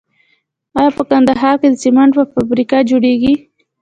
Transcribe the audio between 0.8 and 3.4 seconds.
په کندهار کې د سمنټو فابریکه جوړیږي؟